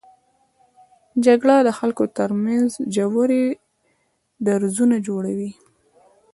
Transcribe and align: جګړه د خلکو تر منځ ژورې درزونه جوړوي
جګړه 1.25 1.55
د 1.67 1.69
خلکو 1.79 2.03
تر 2.17 2.29
منځ 2.43 2.69
ژورې 2.95 3.43
درزونه 4.45 4.95
جوړوي 5.07 5.51